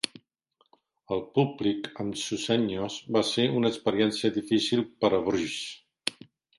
[1.15, 6.23] El públic amb Susenyos va ser una experiència difícil per a Bruce.